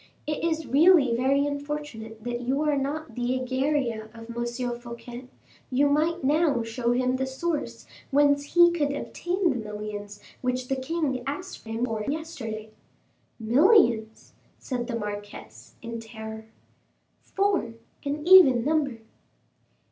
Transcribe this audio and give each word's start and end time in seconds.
It 0.25 0.43
is 0.43 0.65
really 0.65 1.15
very 1.15 1.45
unfortunate 1.45 2.23
that 2.23 2.41
you 2.41 2.61
are 2.63 2.75
not 2.75 3.13
the 3.13 3.35
Egeria 3.35 4.09
of 4.15 4.35
M. 4.35 4.79
Fouquet; 4.79 5.27
you 5.69 5.87
might 5.89 6.23
now 6.23 6.63
show 6.63 6.91
him 6.91 7.17
the 7.17 7.27
source 7.27 7.85
whence 8.09 8.55
he 8.55 8.71
could 8.71 8.91
obtain 8.95 9.47
the 9.61 9.63
millions 9.63 10.19
which 10.41 10.69
the 10.69 10.75
king 10.75 11.21
asked 11.27 11.65
him 11.67 11.85
for 11.85 12.03
yesterday." 12.07 12.71
"Millions!" 13.39 14.33
said 14.57 14.87
the 14.87 14.95
marquise, 14.97 15.75
in 15.83 15.99
terror. 15.99 16.47
"Four 17.21 17.75
an 18.03 18.27
even 18.27 18.65
number." 18.65 19.01